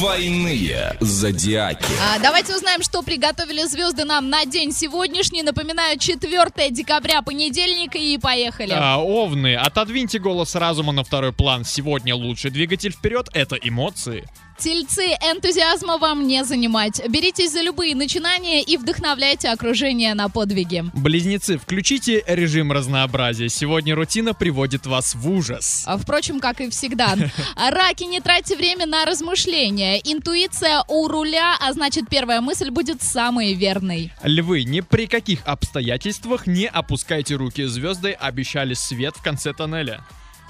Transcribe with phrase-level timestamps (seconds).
[0.00, 1.84] Двойные зодиаки.
[2.02, 5.42] А, давайте узнаем, что приготовили звезды нам на день сегодняшний.
[5.42, 8.72] Напоминаю, 4 декабря, понедельник, и поехали.
[8.74, 11.66] А, овны, отодвиньте голос разума на второй план.
[11.66, 14.26] Сегодня лучший двигатель вперед— это эмоции.
[14.60, 17.00] Тельцы, энтузиазма вам не занимать.
[17.08, 20.84] Беритесь за любые начинания и вдохновляйте окружение на подвиги.
[20.92, 23.48] Близнецы, включите режим разнообразия.
[23.48, 25.84] Сегодня рутина приводит вас в ужас.
[25.86, 27.16] А, Впрочем, как и всегда.
[27.56, 29.89] Раки, не тратьте время на размышления.
[29.98, 34.12] Интуиция у руля, а значит первая мысль будет самой верной.
[34.22, 37.64] Львы, ни при каких обстоятельствах не опускайте руки.
[37.64, 40.04] Звезды обещали свет в конце тоннеля.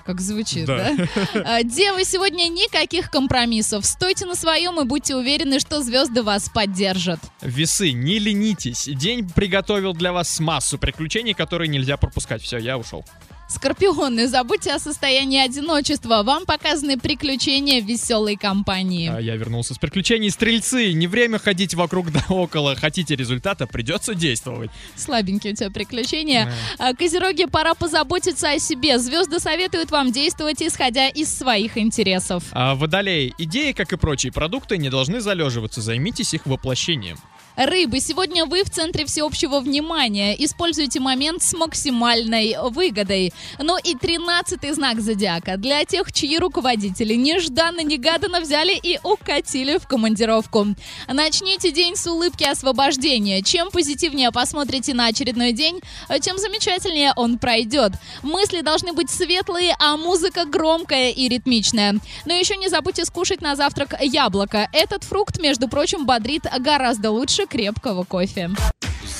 [0.04, 0.92] Как звучит, Да.
[0.96, 1.06] да?
[1.44, 3.84] А, Девы, сегодня никаких компромиссов.
[3.86, 7.20] Стойте на своем и будьте уверены, что звезды вас поддержат.
[7.42, 8.86] Весы, не ленитесь.
[8.86, 12.42] День приготовил для вас массу приключений, которые нельзя пропускать.
[12.42, 13.04] Все, я ушел.
[13.50, 16.22] Скорпионы, забудьте о состоянии одиночества.
[16.22, 19.10] Вам показаны приключения веселой компании.
[19.12, 20.30] А я вернулся с приключений.
[20.30, 22.76] Стрельцы, не время ходить вокруг да около.
[22.76, 24.70] Хотите результата, придется действовать.
[24.94, 26.52] Слабенькие у тебя приключения.
[26.78, 29.00] А, Козероги, пора позаботиться о себе.
[29.00, 32.44] Звезды советуют вам действовать, исходя из своих интересов.
[32.52, 35.80] А водолеи, идеи, как и прочие продукты, не должны залеживаться.
[35.80, 37.18] Займитесь их воплощением.
[37.56, 40.34] Рыбы, сегодня вы в центре всеобщего внимания.
[40.44, 43.32] Используйте момент с максимальной выгодой.
[43.58, 45.56] Ну и тринадцатый знак зодиака.
[45.56, 50.68] Для тех, чьи руководители нежданно-негаданно взяли и укатили в командировку.
[51.08, 53.42] Начните день с улыбки освобождения.
[53.42, 55.80] Чем позитивнее посмотрите на очередной день,
[56.20, 57.92] тем замечательнее он пройдет.
[58.22, 61.96] Мысли должны быть светлые, а музыка громкая и ритмичная.
[62.24, 64.68] Но еще не забудьте скушать на завтрак яблоко.
[64.72, 68.50] Этот фрукт, между прочим, бодрит гораздо лучше крепкого кофе.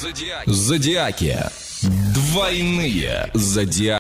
[0.01, 0.51] Зодиаки.
[0.51, 1.39] Зодиаки.
[2.15, 3.81] Двойные зодиаки.